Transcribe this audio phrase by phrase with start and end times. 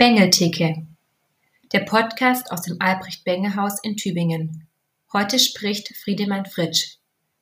[0.00, 0.86] Bengeltheke,
[1.74, 4.66] der Podcast aus dem Albrecht-Bengel-Haus in Tübingen.
[5.12, 6.96] Heute spricht Friedemann Fritsch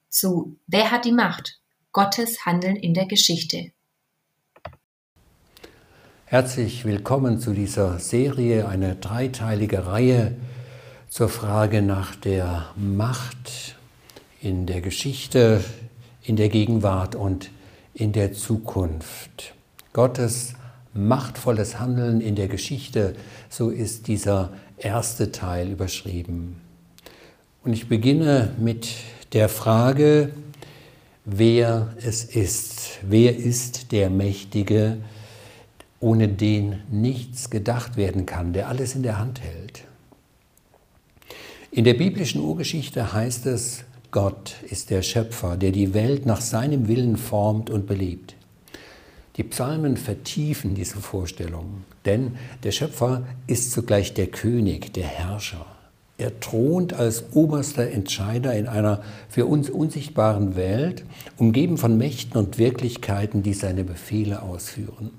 [0.09, 1.61] zu Wer hat die Macht?
[1.93, 3.71] Gottes Handeln in der Geschichte.
[6.25, 10.35] Herzlich willkommen zu dieser Serie, eine dreiteilige Reihe
[11.09, 13.77] zur Frage nach der Macht
[14.43, 15.63] in der Geschichte,
[16.25, 17.50] in der Gegenwart und
[17.95, 19.54] in der Zukunft.
[19.93, 20.54] Gottes
[21.07, 23.14] machtvolles Handeln in der Geschichte,
[23.48, 26.61] so ist dieser erste Teil überschrieben.
[27.64, 28.88] Und ich beginne mit
[29.32, 30.30] der Frage,
[31.24, 32.98] wer es ist.
[33.02, 34.98] Wer ist der Mächtige,
[36.00, 39.84] ohne den nichts gedacht werden kann, der alles in der Hand hält?
[41.70, 46.88] In der biblischen Urgeschichte heißt es, Gott ist der Schöpfer, der die Welt nach seinem
[46.88, 48.34] Willen formt und belebt.
[49.39, 52.33] Die Psalmen vertiefen diese Vorstellung, denn
[52.64, 55.64] der Schöpfer ist zugleich der König, der Herrscher.
[56.19, 61.05] Er thront als oberster Entscheider in einer für uns unsichtbaren Welt,
[61.36, 65.12] umgeben von Mächten und Wirklichkeiten, die seine Befehle ausführen.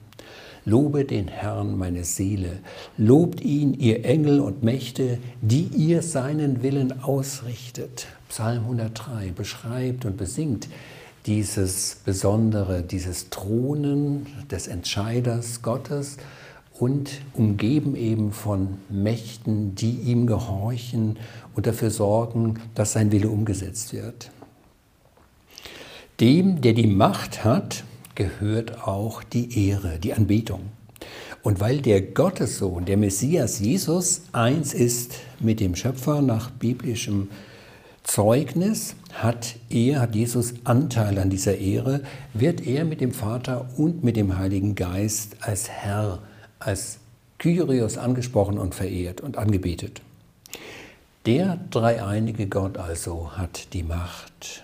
[0.66, 2.60] Lobe den Herrn, meine Seele,
[2.98, 8.08] lobt ihn, ihr Engel und Mächte, die ihr seinen Willen ausrichtet.
[8.28, 10.68] Psalm 103 beschreibt und besingt
[11.26, 16.18] dieses Besondere, dieses Thronen des Entscheiders Gottes
[16.80, 21.18] und umgeben eben von Mächten, die ihm gehorchen
[21.56, 24.32] und dafür sorgen, dass sein Wille umgesetzt wird.
[26.20, 27.84] Dem, der die Macht hat,
[28.16, 30.62] gehört auch die Ehre, die Anbetung.
[31.42, 37.30] Und weil der Gottessohn, der Messias Jesus, eins ist mit dem Schöpfer nach biblischem
[38.10, 42.02] Zeugnis, hat er, hat Jesus Anteil an dieser Ehre,
[42.34, 46.18] wird er mit dem Vater und mit dem Heiligen Geist als Herr,
[46.58, 46.98] als
[47.38, 50.02] Kyrios angesprochen und verehrt und angebetet.
[51.28, 54.64] Der dreieinige Gott also hat die Macht.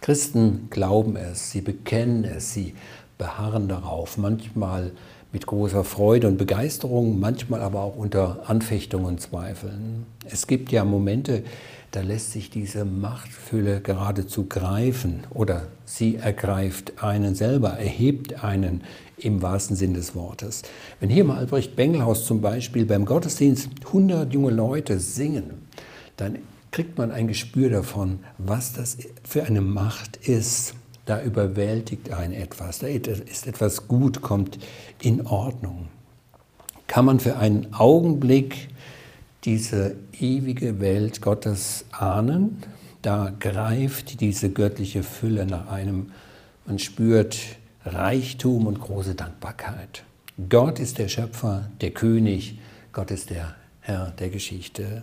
[0.00, 2.74] Christen glauben es, sie bekennen es, sie
[3.16, 4.90] beharren darauf, manchmal
[5.32, 10.06] mit großer Freude und Begeisterung, manchmal aber auch unter Anfechtung und Zweifeln.
[10.28, 11.44] Es gibt ja Momente,
[11.90, 18.82] da lässt sich diese Machtfülle geradezu greifen oder sie ergreift einen selber, erhebt einen
[19.16, 20.62] im wahrsten Sinn des Wortes.
[21.00, 25.66] Wenn hier mal Albrecht Bengelhaus zum Beispiel beim Gottesdienst 100 junge Leute singen,
[26.16, 26.38] dann
[26.70, 30.74] kriegt man ein Gespür davon, was das für eine Macht ist.
[31.06, 34.58] Da überwältigt einen etwas, da ist etwas gut, kommt
[35.02, 35.88] in Ordnung.
[36.86, 38.68] Kann man für einen Augenblick
[39.44, 42.62] diese ewige Welt Gottes ahnen.
[43.02, 46.12] Da greift diese göttliche Fülle nach einem.
[46.66, 47.38] Man spürt
[47.84, 50.04] Reichtum und große Dankbarkeit.
[50.48, 52.58] Gott ist der Schöpfer, der König,
[52.92, 55.02] Gott ist der Herr der Geschichte.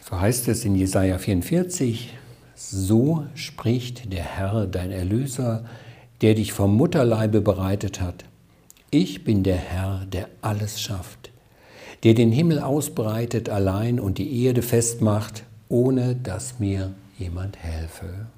[0.00, 2.14] So heißt es in Jesaja 44,
[2.54, 5.64] so spricht der Herr, dein Erlöser,
[6.22, 8.24] der dich vom Mutterleibe bereitet hat.
[8.90, 11.30] Ich bin der Herr, der alles schafft
[12.06, 18.28] der den Himmel ausbreitet allein und die Erde festmacht, ohne dass mir jemand helfe.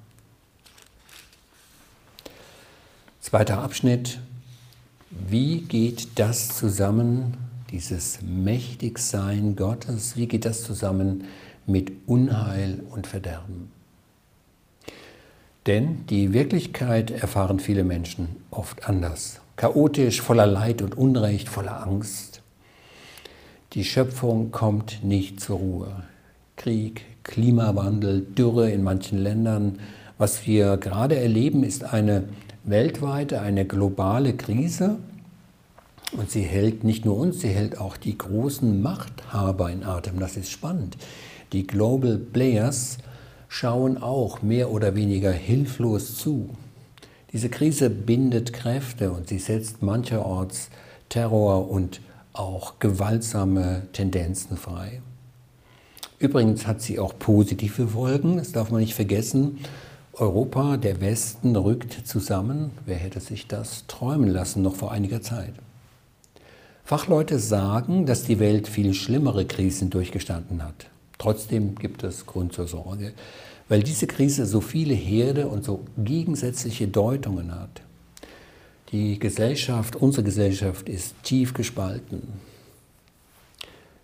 [3.21, 4.21] Zweiter Abschnitt.
[5.11, 7.37] Wie geht das zusammen,
[7.69, 11.25] dieses Mächtigsein Gottes, wie geht das zusammen
[11.67, 13.71] mit Unheil und Verderben?
[15.67, 19.41] Denn die Wirklichkeit erfahren viele Menschen oft anders.
[19.57, 22.38] Chaotisch, voller Leid und Unrecht, voller Angst.
[23.73, 26.03] Die Schöpfung kommt nicht zur Ruhe.
[26.55, 29.77] Krieg, Klimawandel, Dürre in manchen Ländern.
[30.17, 32.23] Was wir gerade erleben, ist eine
[32.63, 34.97] weltweite, eine globale Krise.
[36.13, 40.19] Und sie hält nicht nur uns, sie hält auch die großen Machthaber in Atem.
[40.19, 40.97] Das ist spannend.
[41.53, 42.97] Die Global Players
[43.49, 46.49] schauen auch mehr oder weniger hilflos zu.
[47.33, 50.71] Diese Krise bindet Kräfte und sie setzt mancherorts
[51.09, 52.01] Terror und
[52.33, 55.01] auch gewaltsame Tendenzen frei.
[56.19, 59.59] Übrigens hat sie auch positive Folgen, das darf man nicht vergessen.
[60.13, 62.71] Europa, der Westen rückt zusammen.
[62.85, 65.53] Wer hätte sich das träumen lassen noch vor einiger Zeit?
[66.83, 70.87] Fachleute sagen, dass die Welt viel schlimmere Krisen durchgestanden hat.
[71.19, 73.13] Trotzdem gibt es Grund zur Sorge,
[73.69, 77.81] weil diese Krise so viele Herde und so gegensätzliche Deutungen hat.
[78.91, 82.23] Die Gesellschaft, unsere Gesellschaft ist tief gespalten.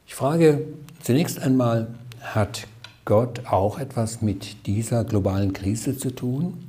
[0.06, 0.62] Ich frage
[1.02, 1.88] zunächst einmal,
[2.22, 2.68] hat
[3.04, 6.68] Gott auch etwas mit dieser globalen Krise zu tun?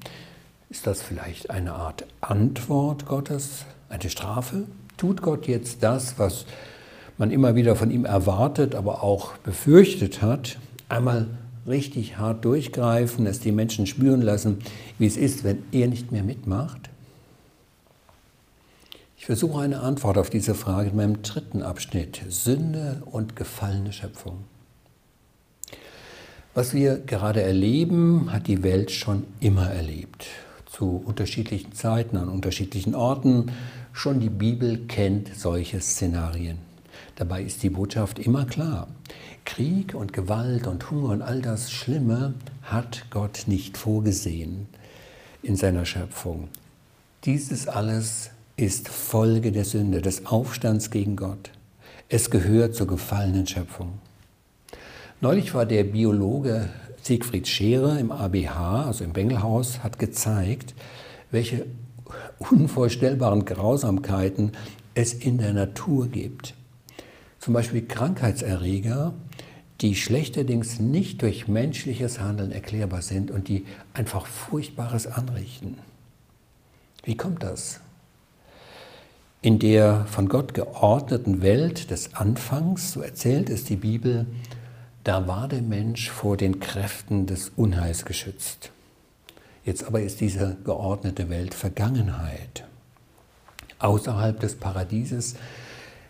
[0.71, 4.65] Ist das vielleicht eine Art Antwort Gottes, eine Strafe?
[4.97, 6.47] Tut Gott jetzt das, was
[7.19, 10.59] man immer wieder von ihm erwartet, aber auch befürchtet hat,
[10.89, 11.27] einmal
[11.67, 14.59] richtig hart durchgreifen, es die Menschen spüren lassen,
[14.99, 16.89] wie es ist, wenn er nicht mehr mitmacht?
[19.27, 24.45] Ich versuche eine Antwort auf diese Frage in meinem dritten Abschnitt, Sünde und gefallene Schöpfung.
[26.55, 30.29] Was wir gerade erleben, hat die Welt schon immer erlebt.
[30.67, 33.51] Zu unterschiedlichen Zeiten, an unterschiedlichen Orten.
[33.93, 36.59] Schon die Bibel kennt solche Szenarien.
[37.17, 38.87] Dabei ist die Botschaft immer klar.
[39.45, 44.69] Krieg und Gewalt und Hunger und all das Schlimme hat Gott nicht vorgesehen
[45.43, 46.47] in seiner Schöpfung.
[47.25, 51.51] Dieses alles ist Folge der Sünde, des Aufstands gegen Gott.
[52.09, 53.99] Es gehört zur gefallenen Schöpfung.
[55.21, 56.71] Neulich war der Biologe
[57.03, 60.75] Siegfried Scherer im ABH, also im Bengelhaus, hat gezeigt,
[61.31, 61.67] welche
[62.39, 64.53] unvorstellbaren Grausamkeiten
[64.95, 66.55] es in der Natur gibt.
[67.39, 69.13] Zum Beispiel Krankheitserreger,
[69.83, 75.77] die schlechterdings nicht durch menschliches Handeln erklärbar sind und die einfach Furchtbares anrichten.
[77.05, 77.81] Wie kommt das?
[79.47, 84.27] In der von Gott geordneten Welt des Anfangs, so erzählt es die Bibel,
[85.05, 88.73] da war der Mensch vor den Kräften des Unheils geschützt.
[89.65, 92.65] Jetzt aber ist diese geordnete Welt Vergangenheit.
[93.79, 95.37] Außerhalb des Paradieses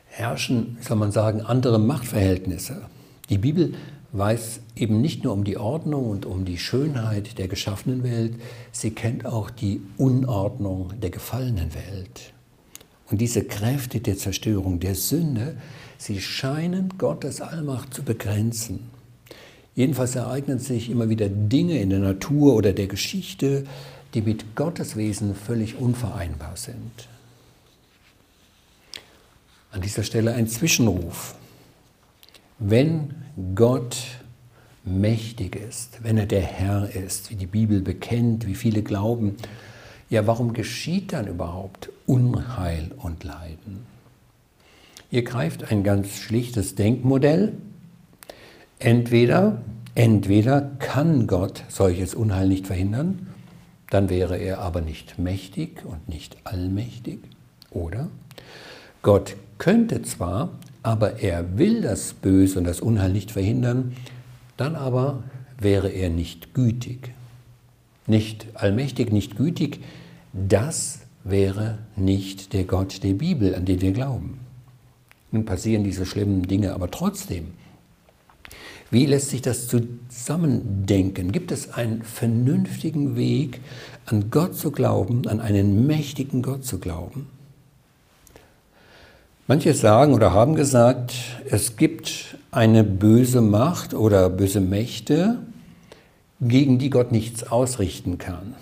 [0.06, 2.86] herrschen, soll man sagen, andere Machtverhältnisse.
[3.28, 3.74] Die Bibel
[4.12, 8.40] weiß eben nicht nur um die Ordnung und um die Schönheit der geschaffenen Welt,
[8.72, 12.32] sie kennt auch die Unordnung der gefallenen Welt.
[13.10, 15.56] Und diese Kräfte der Zerstörung, der Sünde,
[15.98, 18.90] sie scheinen Gottes Allmacht zu begrenzen.
[19.74, 23.64] Jedenfalls ereignen sich immer wieder Dinge in der Natur oder der Geschichte,
[24.14, 27.08] die mit Gottes Wesen völlig unvereinbar sind.
[29.70, 31.34] An dieser Stelle ein Zwischenruf.
[32.58, 33.14] Wenn
[33.54, 33.98] Gott
[34.84, 39.36] mächtig ist, wenn er der Herr ist, wie die Bibel bekennt, wie viele glauben,
[40.08, 43.86] ja, warum geschieht dann überhaupt Unheil und Leiden?
[45.10, 47.52] Hier greift ein ganz schlichtes Denkmodell.
[48.78, 49.62] Entweder,
[49.94, 53.28] entweder kann Gott solches Unheil nicht verhindern,
[53.90, 57.20] dann wäre er aber nicht mächtig und nicht allmächtig,
[57.70, 58.08] oder
[59.02, 60.50] Gott könnte zwar,
[60.82, 63.96] aber er will das Böse und das Unheil nicht verhindern,
[64.56, 65.22] dann aber
[65.58, 67.12] wäre er nicht gütig.
[68.06, 69.80] Nicht allmächtig, nicht gütig,
[70.32, 74.38] das wäre nicht der Gott der Bibel, an den wir glauben.
[75.32, 77.48] Nun passieren diese schlimmen Dinge aber trotzdem.
[78.90, 81.32] Wie lässt sich das zusammendenken?
[81.32, 83.60] Gibt es einen vernünftigen Weg,
[84.06, 87.26] an Gott zu glauben, an einen mächtigen Gott zu glauben?
[89.48, 91.14] Manche sagen oder haben gesagt,
[91.50, 95.38] es gibt eine böse Macht oder böse Mächte,
[96.40, 98.54] gegen die Gott nichts ausrichten kann.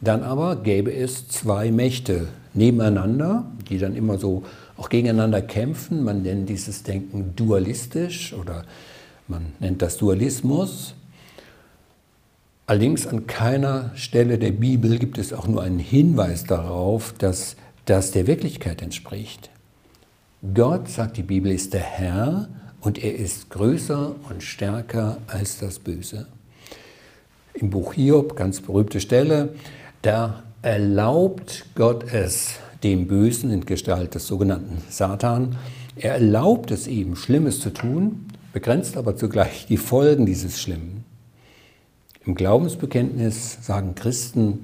[0.00, 4.42] Dann aber gäbe es zwei Mächte nebeneinander, die dann immer so
[4.76, 6.04] auch gegeneinander kämpfen.
[6.04, 8.64] Man nennt dieses Denken dualistisch oder
[9.28, 10.94] man nennt das Dualismus.
[12.66, 18.10] Allerdings an keiner Stelle der Bibel gibt es auch nur einen Hinweis darauf, dass das
[18.10, 19.50] der Wirklichkeit entspricht.
[20.54, 22.48] Gott, sagt die Bibel, ist der Herr
[22.80, 26.26] und er ist größer und stärker als das Böse.
[27.58, 29.54] Im Buch Hiob, ganz berühmte Stelle,
[30.02, 35.56] da erlaubt Gott es dem Bösen in Gestalt des sogenannten Satan,
[35.96, 41.04] er erlaubt es ihm, Schlimmes zu tun, begrenzt aber zugleich die Folgen dieses Schlimmen.
[42.26, 44.60] Im Glaubensbekenntnis sagen Christen,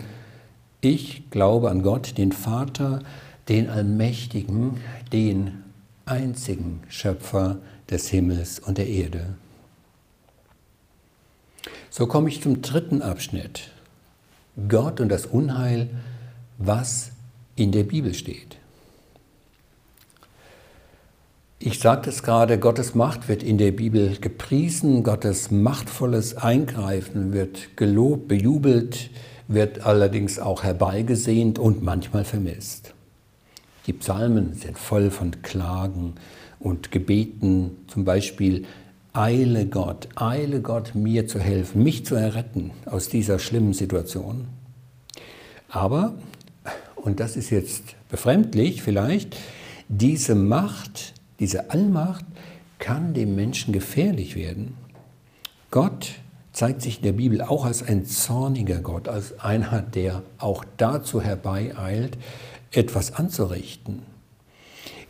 [0.82, 3.00] ich glaube an Gott, den Vater,
[3.48, 4.80] den Allmächtigen,
[5.14, 5.62] den
[6.04, 7.56] einzigen Schöpfer
[7.90, 9.36] des Himmels und der Erde.
[11.94, 13.70] So komme ich zum dritten Abschnitt.
[14.66, 15.90] Gott und das Unheil,
[16.56, 17.10] was
[17.54, 18.56] in der Bibel steht.
[21.58, 27.76] Ich sagte es gerade, Gottes Macht wird in der Bibel gepriesen, Gottes machtvolles Eingreifen wird
[27.76, 29.10] gelobt, bejubelt,
[29.46, 32.94] wird allerdings auch herbeigesehnt und manchmal vermisst.
[33.86, 36.14] Die Psalmen sind voll von Klagen
[36.58, 38.64] und Gebeten, zum Beispiel,
[39.12, 44.48] eile Gott, eile Gott, mir zu helfen, mich zu erretten aus dieser schlimmen Situation.
[45.68, 46.14] Aber,
[46.96, 49.36] und das ist jetzt befremdlich vielleicht,
[49.88, 52.24] diese Macht, diese Allmacht
[52.78, 54.74] kann dem Menschen gefährlich werden.
[55.70, 56.10] Gott
[56.52, 61.20] zeigt sich in der Bibel auch als ein zorniger Gott, als einer, der auch dazu
[61.20, 62.18] herbeieilt,
[62.70, 64.02] etwas anzurichten.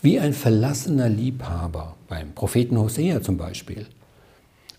[0.03, 3.87] Wie ein verlassener Liebhaber beim Propheten Hosea zum Beispiel.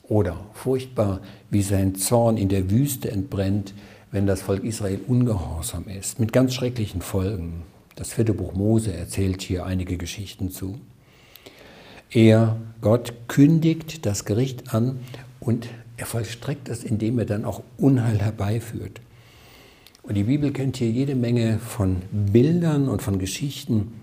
[0.03, 3.73] Oder furchtbar, wie sein Zorn in der Wüste entbrennt,
[4.11, 7.63] wenn das Volk Israel ungehorsam ist, mit ganz schrecklichen Folgen.
[7.95, 10.79] Das vierte Buch Mose erzählt hier einige Geschichten zu.
[12.11, 14.99] Er, Gott, kündigt das Gericht an
[15.39, 18.99] und er vollstreckt es, indem er dann auch Unheil herbeiführt.
[20.03, 23.93] Und die Bibel kennt hier jede Menge von Bildern und von Geschichten,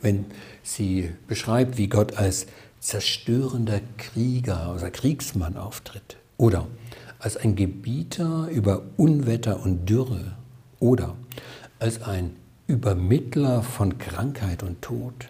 [0.00, 0.26] wenn
[0.62, 2.46] sie beschreibt, wie Gott als
[2.80, 6.16] zerstörender Krieger oder Kriegsmann auftritt.
[6.36, 6.66] Oder
[7.18, 10.36] als ein Gebieter über Unwetter und Dürre.
[10.78, 11.16] Oder
[11.78, 12.36] als ein
[12.66, 15.28] Übermittler von Krankheit und Tod.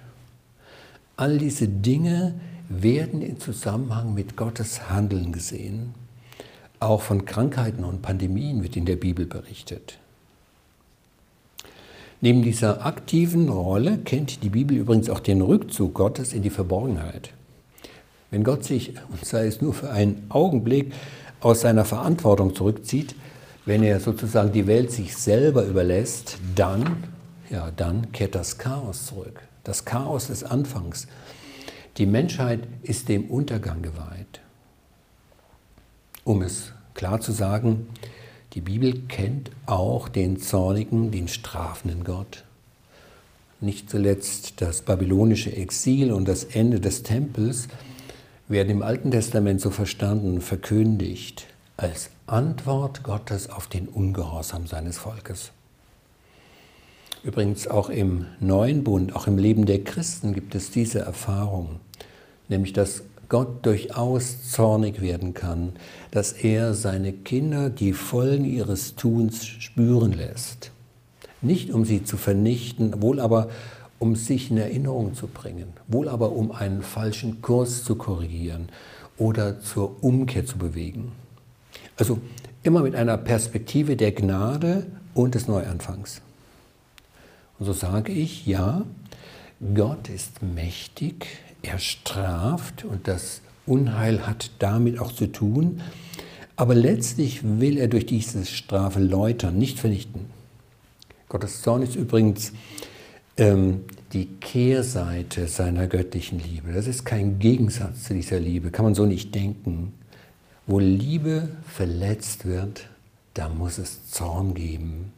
[1.16, 2.34] All diese Dinge
[2.68, 5.94] werden in Zusammenhang mit Gottes Handeln gesehen.
[6.80, 9.98] Auch von Krankheiten und Pandemien wird in der Bibel berichtet.
[12.20, 17.30] Neben dieser aktiven Rolle kennt die Bibel übrigens auch den Rückzug Gottes in die Verborgenheit.
[18.30, 20.92] Wenn Gott sich, und sei es nur für einen Augenblick,
[21.40, 23.14] aus seiner Verantwortung zurückzieht,
[23.64, 27.04] wenn er sozusagen die Welt sich selber überlässt, dann,
[27.50, 29.40] ja, dann kehrt das Chaos zurück.
[29.62, 31.06] Das Chaos des Anfangs.
[31.98, 34.40] Die Menschheit ist dem Untergang geweiht.
[36.24, 37.86] Um es klar zu sagen,
[38.54, 42.44] die Bibel kennt auch den zornigen, den strafenden Gott.
[43.60, 47.68] Nicht zuletzt das babylonische Exil und das Ende des Tempels
[48.48, 54.98] werden im Alten Testament so verstanden und verkündigt als Antwort Gottes auf den Ungehorsam seines
[54.98, 55.52] Volkes.
[57.22, 61.80] Übrigens auch im Neuen Bund, auch im Leben der Christen gibt es diese Erfahrung,
[62.48, 65.72] nämlich dass Gott durchaus zornig werden kann,
[66.10, 70.70] dass er seine Kinder die Folgen ihres Tuns spüren lässt.
[71.42, 73.48] Nicht um sie zu vernichten, wohl aber
[73.98, 78.68] um sich in Erinnerung zu bringen, wohl aber um einen falschen Kurs zu korrigieren
[79.18, 81.12] oder zur Umkehr zu bewegen.
[81.96, 82.18] Also
[82.62, 86.22] immer mit einer Perspektive der Gnade und des Neuanfangs.
[87.58, 88.84] Und so sage ich, ja,
[89.74, 91.26] Gott ist mächtig,
[91.62, 95.82] er straft und das Unheil hat damit auch zu tun,
[96.54, 100.26] aber letztlich will er durch diese Strafe läutern, nicht vernichten.
[101.28, 102.52] Gottes Zorn ist übrigens
[103.36, 106.72] ähm, die Kehrseite seiner göttlichen Liebe.
[106.72, 109.92] Das ist kein Gegensatz zu dieser Liebe, kann man so nicht denken.
[110.66, 112.88] Wo Liebe verletzt wird,
[113.34, 115.12] da muss es Zorn geben.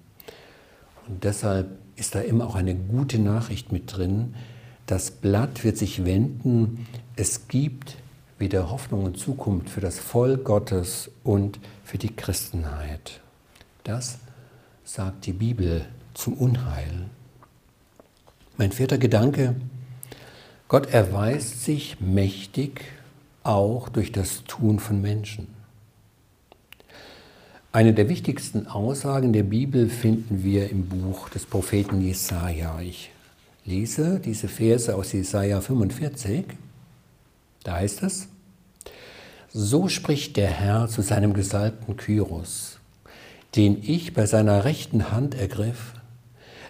[1.06, 1.68] Und deshalb
[2.00, 4.34] ist da immer auch eine gute Nachricht mit drin,
[4.86, 6.84] das Blatt wird sich wenden.
[7.14, 7.96] Es gibt
[8.38, 13.20] wieder Hoffnung und Zukunft für das Volk Gottes und für die Christenheit.
[13.84, 14.18] Das
[14.82, 17.06] sagt die Bibel zum Unheil.
[18.56, 19.54] Mein vierter Gedanke,
[20.66, 22.80] Gott erweist sich mächtig
[23.44, 25.59] auch durch das Tun von Menschen.
[27.72, 32.80] Eine der wichtigsten Aussagen der Bibel finden wir im Buch des Propheten Jesaja.
[32.80, 33.12] Ich
[33.64, 36.46] lese diese Verse aus Jesaja 45.
[37.62, 38.26] Da heißt es:
[39.52, 42.80] So spricht der Herr zu seinem Gesalbten Kyros,
[43.54, 45.94] den ich bei seiner rechten Hand ergriff,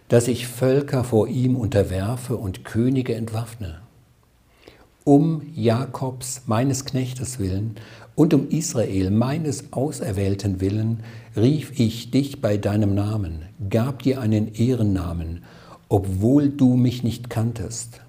[0.08, 3.80] dass ich Völker vor ihm unterwerfe und Könige entwaffne.
[5.04, 7.76] Um Jakobs, meines Knechtes willen,
[8.20, 11.02] und um Israel, meines Auserwählten willen,
[11.36, 15.40] rief ich dich bei deinem Namen, gab dir einen Ehrennamen
[15.90, 18.00] obwohl du mich nicht kanntest,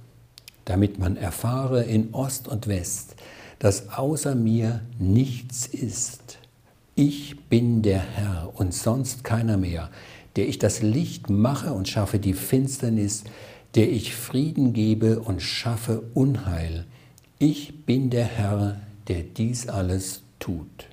[0.66, 3.16] damit man erfahre in Ost und West,
[3.58, 6.38] dass außer mir nichts ist.
[6.94, 9.90] Ich bin der Herr und sonst keiner mehr,
[10.36, 13.24] der ich das Licht mache und schaffe die Finsternis,
[13.74, 16.86] der ich Frieden gebe und schaffe Unheil.
[17.40, 18.80] Ich bin der Herr,
[19.12, 20.88] der dies alles tut.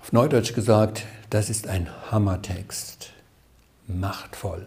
[0.00, 3.12] Auf Neudeutsch gesagt, das ist ein Hammertext
[3.86, 4.66] machtvoll,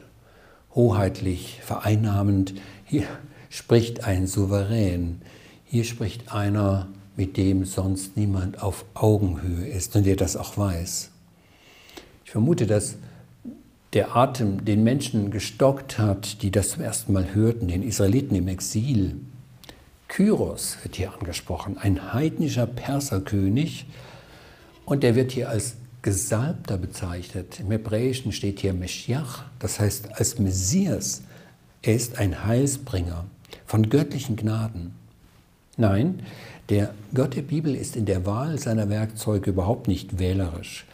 [0.73, 2.53] hoheitlich, vereinnahmend.
[2.85, 3.07] Hier
[3.49, 5.21] spricht ein Souverän,
[5.65, 11.11] hier spricht einer, mit dem sonst niemand auf Augenhöhe ist und der das auch weiß.
[12.23, 12.95] Ich vermute, dass
[13.91, 18.47] der Atem den Menschen gestockt hat, die das zum ersten Mal hörten, den Israeliten im
[18.47, 19.19] Exil.
[20.11, 23.85] Kyros wird hier angesprochen, ein heidnischer Perserkönig,
[24.83, 27.61] und der wird hier als Gesalbter bezeichnet.
[27.61, 31.21] Im Hebräischen steht hier Meschiach, das heißt als Messias.
[31.81, 33.23] Er ist ein Heilsbringer
[33.65, 34.93] von göttlichen Gnaden.
[35.77, 36.23] Nein,
[36.67, 40.85] der Gott der Bibel ist in der Wahl seiner Werkzeuge überhaupt nicht wählerisch.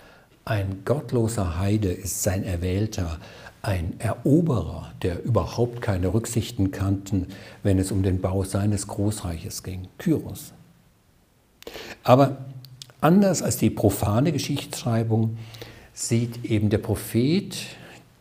[0.46, 3.20] Ein gottloser Heide ist sein Erwählter,
[3.68, 7.26] ein Eroberer, der überhaupt keine Rücksichten kannte,
[7.64, 10.54] wenn es um den Bau seines Großreiches ging, Kyros.
[12.02, 12.38] Aber
[13.02, 15.38] anders als die profane Geschichtsschreibung
[15.94, 17.58] sieht eben der Prophet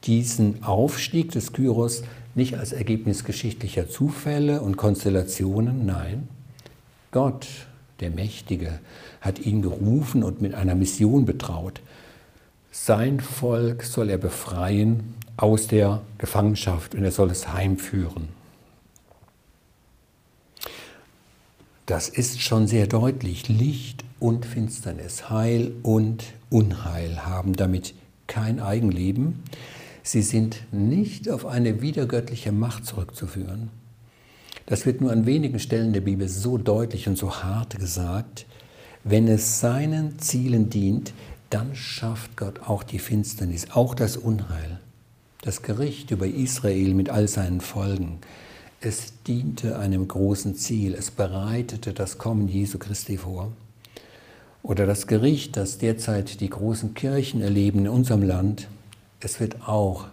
[0.02, 2.02] diesen Aufstieg des Kyros
[2.34, 6.28] nicht als Ergebnis geschichtlicher Zufälle und Konstellationen, nein,
[7.12, 7.46] Gott,
[8.00, 8.80] der Mächtige,
[9.20, 11.80] hat ihn gerufen und mit einer Mission betraut.
[12.72, 18.28] Sein Volk soll er befreien aus der Gefangenschaft und er soll es heimführen.
[21.87, 23.49] Das ist schon sehr deutlich.
[23.49, 27.95] Licht und Finsternis, Heil und Unheil haben damit
[28.26, 29.45] kein Eigenleben.
[30.02, 33.71] Sie sind nicht auf eine wiedergöttliche Macht zurückzuführen.
[34.66, 38.47] Das wird nur an wenigen Stellen der Bibel so deutlich und so hart gesagt.
[39.05, 41.12] Wenn es seinen Zielen dient,
[41.50, 44.81] dann schafft Gott auch die Finsternis, auch das Unheil.
[45.46, 48.18] Das Gericht über Israel mit all seinen Folgen,
[48.80, 53.52] es diente einem großen Ziel, es bereitete das Kommen Jesu Christi vor.
[54.64, 58.66] Oder das Gericht, das derzeit die großen Kirchen erleben in unserem Land,
[59.20, 60.08] es wird auch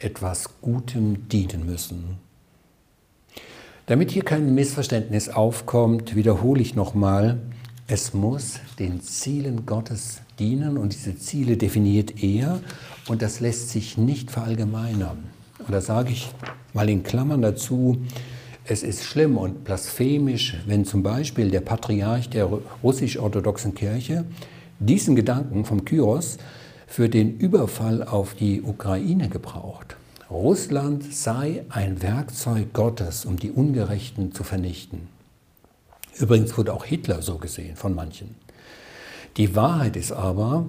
[0.00, 2.18] etwas Gutem dienen müssen.
[3.86, 7.38] Damit hier kein Missverständnis aufkommt, wiederhole ich nochmal,
[7.86, 12.60] es muss den Zielen Gottes dienen und diese Ziele definiert er
[13.08, 15.24] und das lässt sich nicht verallgemeinern.
[15.58, 16.30] Und da sage ich
[16.72, 17.98] mal in Klammern dazu,
[18.66, 22.48] es ist schlimm und blasphemisch, wenn zum Beispiel der Patriarch der
[22.82, 24.24] russisch-orthodoxen Kirche
[24.78, 26.38] diesen Gedanken vom Kyros
[26.86, 29.96] für den Überfall auf die Ukraine gebraucht.
[30.30, 35.08] Russland sei ein Werkzeug Gottes, um die Ungerechten zu vernichten.
[36.16, 38.34] Übrigens wurde auch Hitler so gesehen von manchen.
[39.36, 40.64] Die Wahrheit ist aber,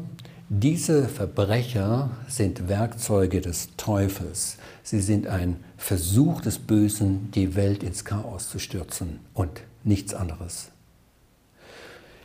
[0.50, 4.58] diese Verbrecher sind Werkzeuge des Teufels.
[4.84, 10.70] Sie sind ein Versuch des Bösen, die Welt ins Chaos zu stürzen und nichts anderes.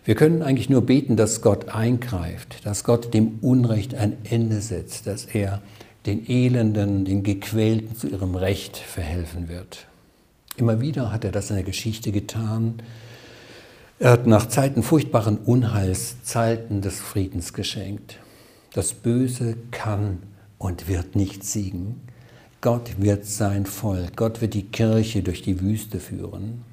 [0.04, 5.06] Wir können eigentlich nur beten, dass Gott eingreift, dass Gott dem Unrecht ein Ende setzt,
[5.06, 5.62] dass er
[6.06, 9.86] den Elenden, den Gequälten zu ihrem Recht verhelfen wird.
[10.56, 12.82] Immer wieder hat er das in der Geschichte getan.
[14.02, 18.16] Er hat nach Zeiten furchtbaren Unheils Zeiten des Friedens geschenkt.
[18.72, 20.22] Das Böse kann
[20.56, 22.00] und wird nicht siegen.
[22.62, 26.64] Gott wird sein Volk, Gott wird die Kirche durch die Wüste führen.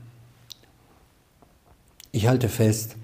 [2.13, 2.95] Ich halte fest,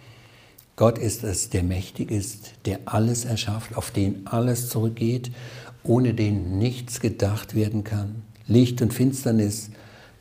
[0.78, 5.32] Gott ist es, der mächtig ist, der alles erschafft, auf den alles zurückgeht,
[5.84, 8.24] ohne den nichts gedacht werden kann.
[8.48, 9.70] Licht und Finsternis,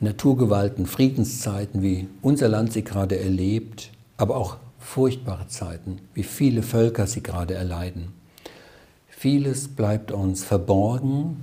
[0.03, 7.07] Naturgewalten, Friedenszeiten, wie unser Land sie gerade erlebt, aber auch furchtbare Zeiten, wie viele Völker
[7.07, 8.09] sie gerade erleiden.
[9.09, 11.37] Vieles bleibt uns verborgen.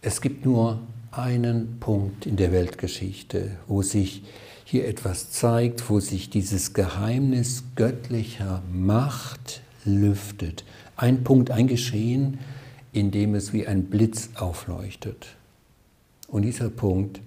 [0.00, 0.80] Es gibt nur
[1.12, 4.24] einen Punkt in der Weltgeschichte, wo sich
[4.64, 10.64] hier etwas zeigt, wo sich dieses Geheimnis göttlicher Macht lüftet.
[10.96, 12.38] Ein Punkt, ein Geschehen,
[12.92, 15.36] in dem es wie ein Blitz aufleuchtet.
[16.26, 17.20] Und dieser Punkt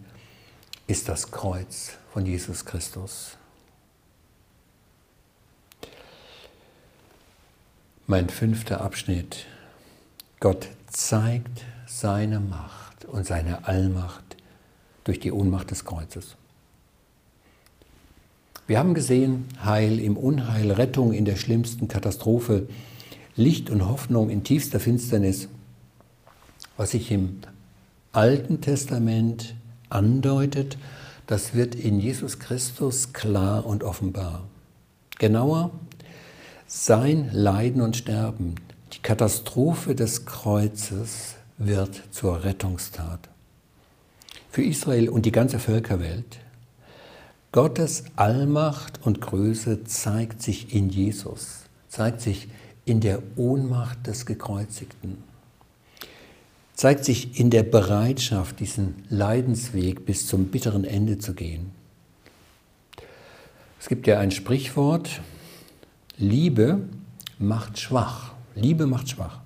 [0.88, 3.38] ist das Kreuz von Jesus Christus.
[8.08, 9.48] Mein fünfter Abschnitt.
[10.40, 14.38] Gott zeigt seine Macht und seine Allmacht
[15.06, 16.36] durch die Ohnmacht des Kreuzes.
[18.68, 22.68] Wir haben gesehen, Heil im Unheil, Rettung in der schlimmsten Katastrophe,
[23.36, 25.50] Licht und Hoffnung in tiefster Finsternis,
[26.78, 27.40] was sich im
[28.12, 29.56] Alten Testament
[29.90, 30.78] andeutet,
[31.28, 34.44] das wird in Jesus Christus klar und offenbar.
[35.18, 35.72] Genauer
[36.68, 38.56] sein Leiden und Sterben,
[38.94, 43.30] die Katastrophe des Kreuzes wird zur Rettungstat.
[44.52, 46.40] Für Israel und die ganze Völkerwelt.
[47.52, 52.50] Gottes Allmacht und Größe zeigt sich in Jesus, zeigt sich
[52.84, 55.24] in der Ohnmacht des Gekreuzigten,
[56.76, 61.72] zeigt sich in der Bereitschaft, diesen Leidensweg bis zum bitteren Ende zu gehen.
[63.80, 65.22] Es gibt ja ein Sprichwort,
[66.18, 66.88] Liebe
[67.40, 68.34] macht schwach.
[68.56, 69.42] Liebe macht schwach.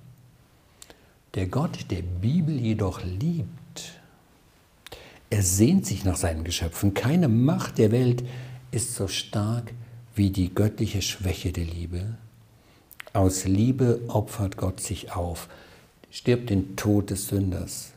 [1.34, 3.48] Der Gott der Bibel jedoch liebt.
[5.30, 6.94] Er sehnt sich nach seinen Geschöpfen.
[6.94, 8.24] Keine Macht der Welt
[8.70, 9.72] ist so stark
[10.14, 12.16] wie die göttliche Schwäche der Liebe.
[13.12, 15.48] Aus Liebe opfert Gott sich auf,
[16.10, 17.92] stirbt den Tod des Sünders.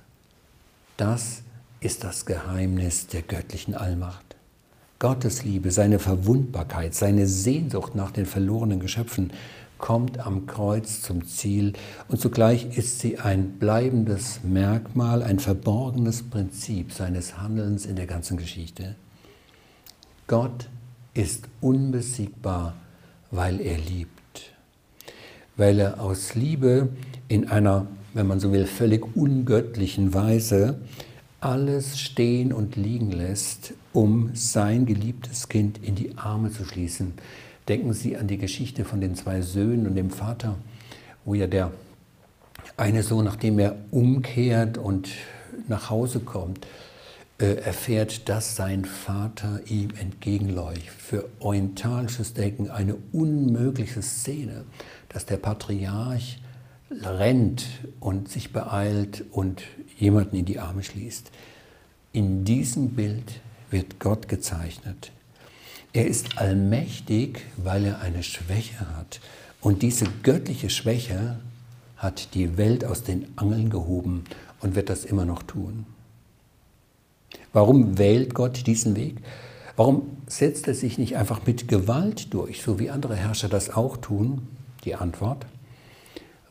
[0.98, 1.42] Das
[1.80, 4.36] ist das Geheimnis der göttlichen Allmacht.
[5.00, 9.32] Gottes Liebe, seine Verwundbarkeit, seine Sehnsucht nach den verlorenen Geschöpfen
[9.78, 11.74] kommt am Kreuz zum Ziel
[12.08, 18.38] und zugleich ist sie ein bleibendes Merkmal, ein verborgenes Prinzip seines Handelns in der ganzen
[18.38, 18.96] Geschichte.
[20.28, 20.70] Gott
[21.14, 22.76] ist unbesiegbar,
[23.30, 24.54] weil er liebt,
[25.58, 26.88] weil er aus Liebe
[27.28, 30.80] in einer, wenn man so will, völlig ungöttlichen Weise
[31.40, 37.14] alles stehen und liegen lässt, um sein geliebtes Kind in die Arme zu schließen.
[37.68, 40.56] Denken Sie an die Geschichte von den zwei Söhnen und dem Vater,
[41.26, 41.72] wo ja der
[42.78, 45.10] eine Sohn, nachdem er umkehrt und
[45.68, 46.66] nach Hause kommt,
[47.40, 50.90] äh, erfährt, dass sein Vater ihm entgegenläuft.
[50.90, 54.64] Für orientalisches Denken eine unmögliche Szene,
[55.10, 56.40] dass der Patriarch
[57.02, 57.66] rennt
[58.00, 59.64] und sich beeilt und
[59.98, 61.32] jemanden in die Arme schließt.
[62.12, 65.12] In diesem Bild wird Gott gezeichnet.
[65.94, 69.20] Er ist allmächtig, weil er eine Schwäche hat.
[69.62, 71.38] Und diese göttliche Schwäche
[71.98, 74.24] hat die Welt aus den Angeln gehoben
[74.62, 75.86] und wird das immer noch tun.
[77.54, 79.18] Warum wählt Gott diesen Weg?
[79.76, 83.98] Warum setzt er sich nicht einfach mit Gewalt durch, so wie andere Herrscher das auch
[83.98, 84.48] tun?
[84.84, 85.46] Die Antwort,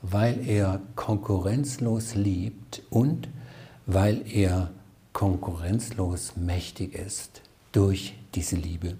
[0.03, 3.29] weil er konkurrenzlos liebt und
[3.87, 4.71] weil er
[5.12, 8.97] konkurrenzlos mächtig ist durch diese Liebe.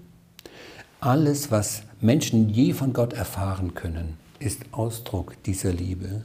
[1.01, 6.23] Alles, was Menschen je von Gott erfahren können, ist Ausdruck dieser Liebe.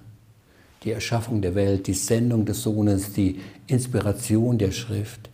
[0.85, 5.29] Die Erschaffung der Welt, die Sendung des Sohnes, die Inspiration der Schrift,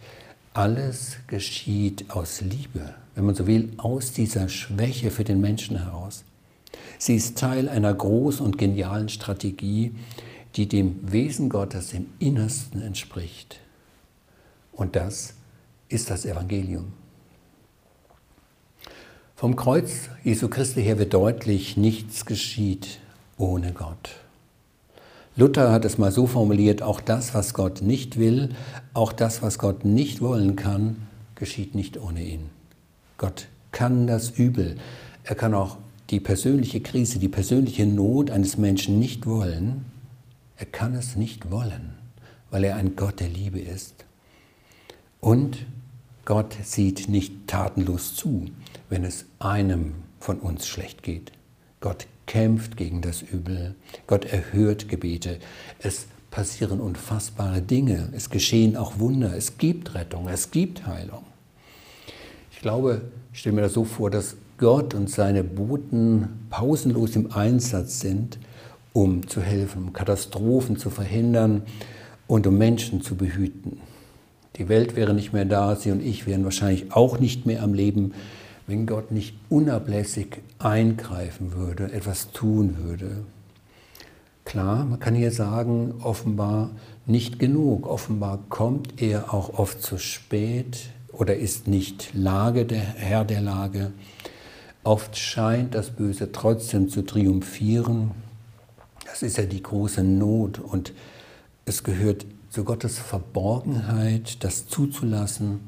[0.54, 6.24] alles geschieht aus Liebe, wenn man so will, aus dieser Schwäche für den Menschen heraus.
[7.04, 9.94] Sie ist Teil einer großen und genialen Strategie,
[10.56, 13.60] die dem Wesen Gottes im Innersten entspricht.
[14.72, 15.34] Und das
[15.90, 16.94] ist das Evangelium.
[19.36, 23.00] Vom Kreuz Jesu Christi her wird deutlich, nichts geschieht
[23.36, 24.16] ohne Gott.
[25.36, 28.54] Luther hat es mal so formuliert, auch das, was Gott nicht will,
[28.94, 32.48] auch das, was Gott nicht wollen kann, geschieht nicht ohne ihn.
[33.18, 34.78] Gott kann das Übel.
[35.24, 35.76] Er kann auch
[36.10, 39.84] die persönliche Krise, die persönliche Not eines Menschen nicht wollen,
[40.56, 41.94] er kann es nicht wollen,
[42.50, 44.04] weil er ein Gott der Liebe ist.
[45.20, 45.66] Und
[46.24, 48.46] Gott sieht nicht tatenlos zu,
[48.88, 51.32] wenn es einem von uns schlecht geht.
[51.80, 53.74] Gott kämpft gegen das Übel.
[54.06, 55.38] Gott erhört Gebete.
[55.78, 58.08] Es passieren unfassbare Dinge.
[58.12, 59.36] Es geschehen auch Wunder.
[59.36, 60.28] Es gibt Rettung.
[60.28, 61.24] Es gibt Heilung.
[62.52, 67.32] Ich glaube, ich stelle mir das so vor, dass Gott und seine Boten pausenlos im
[67.32, 68.38] Einsatz sind,
[68.92, 71.62] um zu helfen, um Katastrophen zu verhindern
[72.26, 73.78] und um Menschen zu behüten.
[74.56, 77.74] Die Welt wäre nicht mehr da, Sie und ich wären wahrscheinlich auch nicht mehr am
[77.74, 78.12] Leben,
[78.66, 83.24] wenn Gott nicht unablässig eingreifen würde, etwas tun würde.
[84.44, 86.70] Klar, man kann hier sagen, offenbar
[87.06, 87.86] nicht genug.
[87.88, 93.92] Offenbar kommt er auch oft zu spät oder ist nicht Lage der Herr der Lage.
[94.84, 98.10] Oft scheint das Böse trotzdem zu triumphieren.
[99.06, 100.92] Das ist ja die große Not und
[101.64, 105.60] es gehört zu Gottes Verborgenheit, das zuzulassen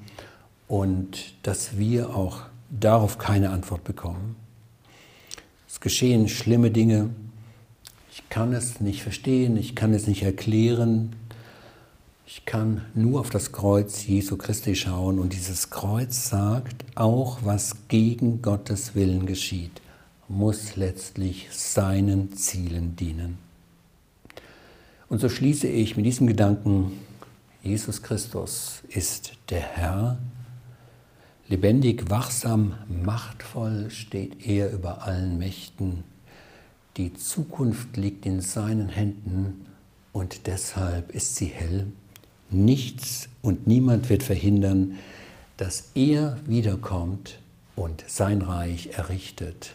[0.68, 4.36] und dass wir auch darauf keine Antwort bekommen.
[5.66, 7.10] Es geschehen schlimme Dinge.
[8.12, 11.16] Ich kann es nicht verstehen, ich kann es nicht erklären,
[12.28, 17.86] ich kann nur auf das Kreuz Jesu Christi schauen und dieses Kreuz sagt, auch was
[17.86, 19.80] gegen Gottes Willen geschieht,
[20.28, 23.38] muss letztlich seinen Zielen dienen.
[25.08, 26.98] Und so schließe ich mit diesem Gedanken,
[27.62, 30.18] Jesus Christus ist der Herr,
[31.46, 36.02] lebendig, wachsam, machtvoll steht er über allen Mächten.
[36.96, 39.66] Die Zukunft liegt in seinen Händen
[40.12, 41.86] und deshalb ist sie hell
[42.50, 44.98] Nichts und niemand wird verhindern,
[45.56, 47.38] dass er wiederkommt
[47.74, 49.74] und sein Reich errichtet.